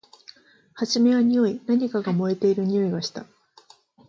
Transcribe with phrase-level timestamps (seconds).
[0.73, 1.61] はじめはにおい。
[1.67, 3.27] 何かが燃えているにおいがした。